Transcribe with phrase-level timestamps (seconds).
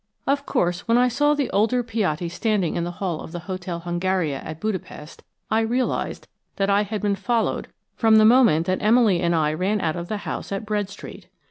[0.25, 3.81] Of course, when I saw the older Piatti standing in the hall of the Hotel
[3.81, 9.19] Hungaria at Budapest I realised that I had been followed from the moment that Emily
[9.21, 11.27] and I ran out of the house at Bread Street.